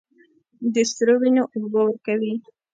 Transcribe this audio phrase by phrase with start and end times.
[0.73, 2.33] د سرو، وینو اوبه ورکوي